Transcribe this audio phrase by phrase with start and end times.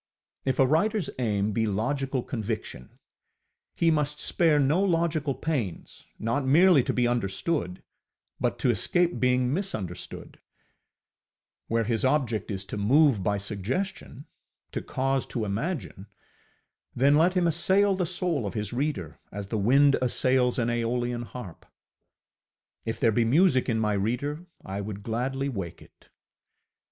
[0.45, 2.97] If a writerŌĆÖs aim be logical conviction,
[3.75, 7.83] he must spare no logical pains, not merely to be understood,
[8.39, 10.39] but to escape being misunderstood;
[11.67, 14.25] where his object is to move by suggestion,
[14.71, 16.07] to cause to imagine,
[16.95, 21.21] then let him assail the soul of his reader as the wind assails an aeolian
[21.25, 21.63] harp.
[22.87, 26.09] If there be music in my reader, I would gladly wake it.